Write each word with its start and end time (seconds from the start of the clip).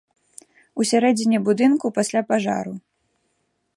У 0.79 0.87
сярэдзіне 0.91 1.39
будынку 1.49 1.85
пасля 1.99 2.21
пажару. 2.33 2.73